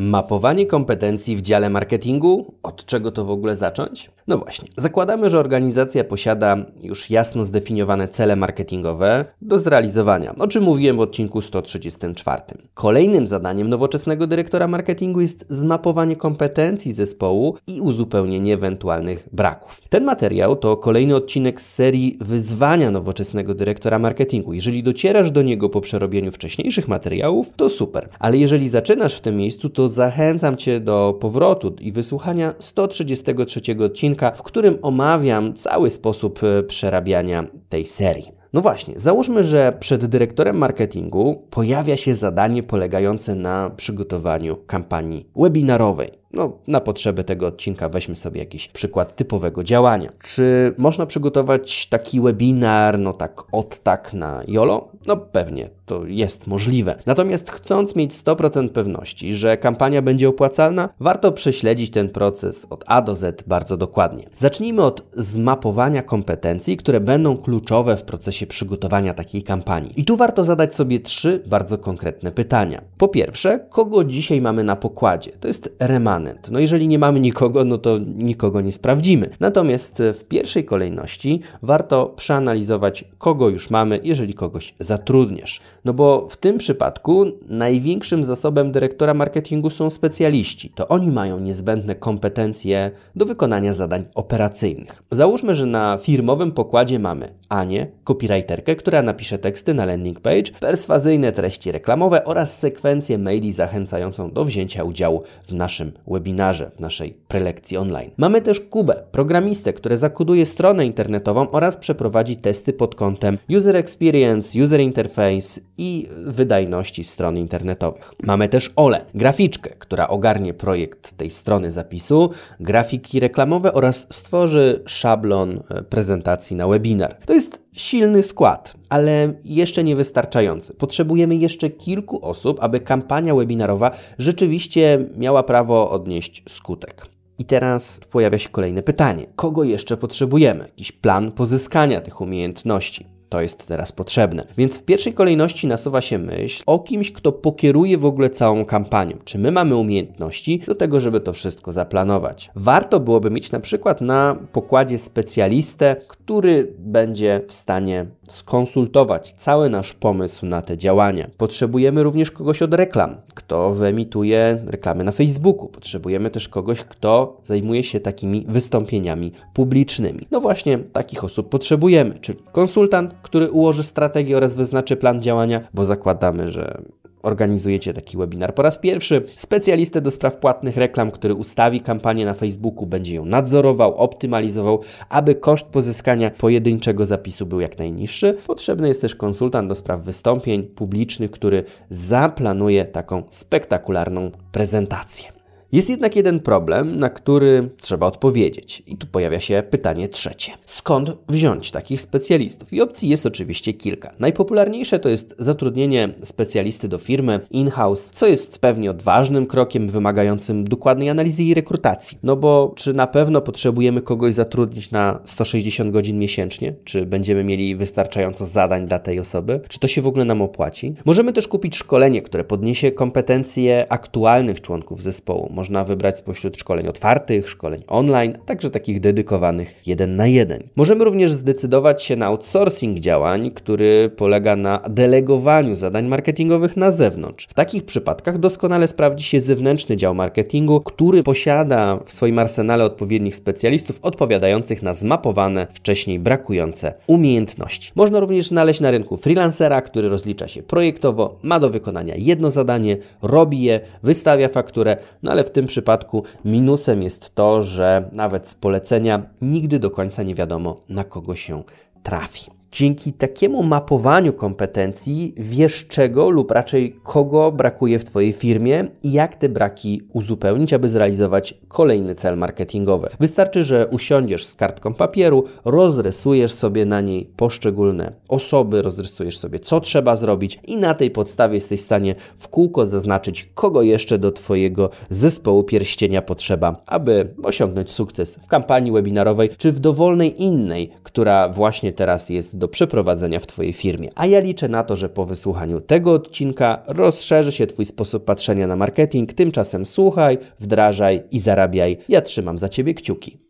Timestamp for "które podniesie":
222.22-222.92